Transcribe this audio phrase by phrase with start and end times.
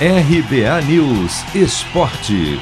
[0.00, 2.60] RBA News Esporte.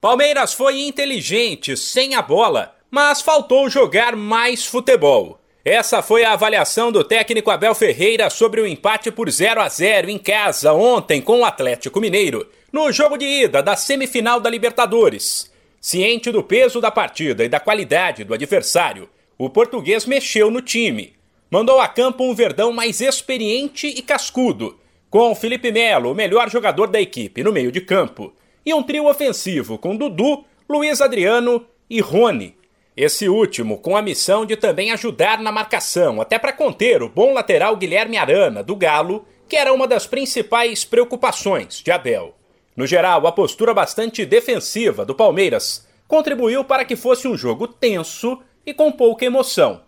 [0.00, 5.40] Palmeiras foi inteligente sem a bola, mas faltou jogar mais futebol.
[5.64, 10.10] Essa foi a avaliação do técnico Abel Ferreira sobre o empate por 0 a 0
[10.10, 15.48] em casa ontem com o Atlético Mineiro, no jogo de ida da semifinal da Libertadores.
[15.80, 19.08] Ciente do peso da partida e da qualidade do adversário,
[19.38, 21.19] o português mexeu no time
[21.50, 24.78] mandou a campo um Verdão mais experiente e cascudo,
[25.10, 28.32] com Felipe Melo, o melhor jogador da equipe, no meio de campo,
[28.64, 32.54] e um trio ofensivo com Dudu, Luiz Adriano e Rony.
[32.96, 37.32] Esse último com a missão de também ajudar na marcação, até para conter o bom
[37.32, 42.36] lateral Guilherme Arana, do Galo, que era uma das principais preocupações de Abel.
[42.76, 48.40] No geral, a postura bastante defensiva do Palmeiras contribuiu para que fosse um jogo tenso
[48.64, 49.82] e com pouca emoção.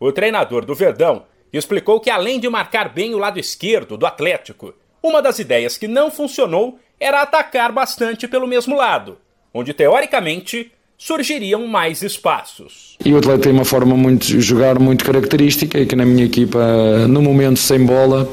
[0.00, 4.72] O treinador do Verdão explicou que, além de marcar bem o lado esquerdo do Atlético,
[5.02, 9.18] uma das ideias que não funcionou era atacar bastante pelo mesmo lado,
[9.52, 12.96] onde teoricamente surgiriam mais espaços.
[13.04, 17.06] E o Atlético tem uma forma de jogar muito característica e que na minha equipa,
[17.08, 18.28] no momento sem bola,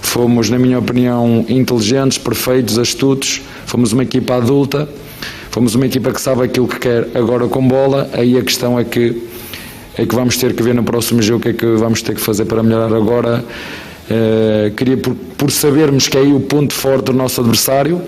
[0.00, 4.88] fomos, na minha opinião, inteligentes, perfeitos, astutos, fomos uma equipa adulta,
[5.50, 8.84] fomos uma equipa que sabe aquilo que quer agora com bola, aí a questão é
[8.84, 9.27] que
[9.96, 12.14] é que vamos ter que ver no próximo jogo o que é que vamos ter
[12.14, 13.44] que fazer para melhorar agora.
[14.10, 18.00] Uh, queria, por, por sabermos que é aí o ponto forte do nosso adversário,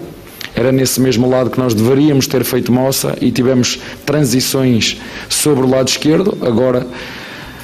[0.54, 5.68] era nesse mesmo lado que nós deveríamos ter feito moça e tivemos transições sobre o
[5.68, 6.36] lado esquerdo.
[6.42, 6.86] Agora,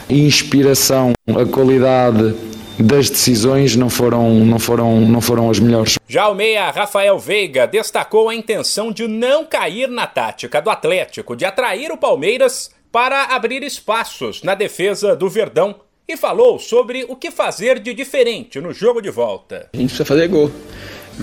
[0.08, 2.34] inspiração, a qualidade
[2.78, 5.98] das decisões não foram, não foram, não foram as melhores.
[6.06, 11.34] Já o meia Rafael Veiga destacou a intenção de não cair na tática do Atlético
[11.34, 15.74] de atrair o Palmeiras para abrir espaços na defesa do Verdão
[16.08, 19.68] e falou sobre o que fazer de diferente no jogo de volta.
[19.70, 20.50] A gente precisa fazer gol.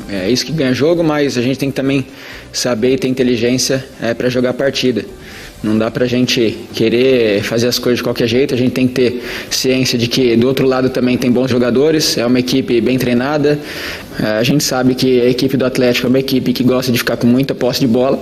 [0.07, 2.05] É isso que ganha jogo, mas a gente tem que também
[2.51, 5.03] saber e ter inteligência é, para jogar a partida.
[5.63, 8.93] Não dá pra gente querer fazer as coisas de qualquer jeito, a gente tem que
[8.93, 12.97] ter ciência de que do outro lado também tem bons jogadores, é uma equipe bem
[12.97, 13.57] treinada.
[14.19, 16.97] É, a gente sabe que a equipe do Atlético é uma equipe que gosta de
[16.97, 18.19] ficar com muita posse de bola,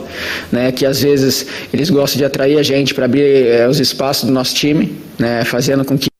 [0.51, 4.25] né, que às vezes eles gostam de atrair a gente para abrir é, os espaços
[4.25, 6.10] do nosso time, né, fazendo com que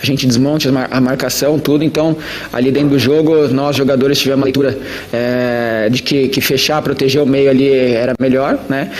[0.00, 1.84] a gente desmonte a marcação, tudo.
[1.84, 2.16] Então,
[2.52, 4.78] ali dentro do jogo, nós jogadores tivemos uma leitura
[5.12, 8.90] é, de que, que, fechar, proteger o meio ali era melhor, né?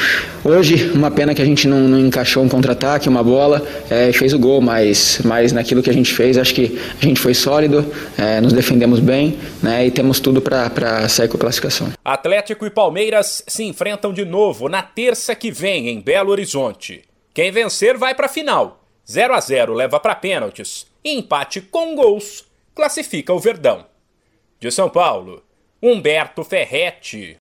[0.44, 4.34] Hoje, uma pena que a gente não, não encaixou um contra-ataque, uma bola é, fez
[4.34, 7.84] o gol, mas, mas naquilo que a gente fez, acho que a gente foi sólido,
[8.18, 9.86] é, nos defendemos bem, né?
[9.86, 11.88] E temos tudo para sair com a classificação.
[12.04, 17.02] Atlético e Palmeiras se enfrentam de novo na terça que vem em Belo Horizonte.
[17.32, 18.83] Quem vencer vai para a final.
[19.06, 23.86] 0 a 0 leva para pênaltis e empate com gols classifica o Verdão.
[24.58, 25.44] De São Paulo,
[25.82, 27.32] Humberto Ferretti.